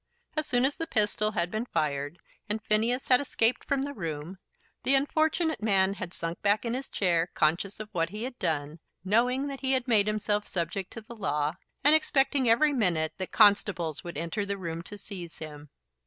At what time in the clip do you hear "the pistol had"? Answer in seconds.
0.77-1.51